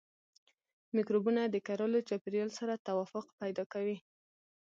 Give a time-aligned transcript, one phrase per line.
[0.95, 3.97] مکروبونه د کرلو چاپیریال سره توافق پیدا کوي.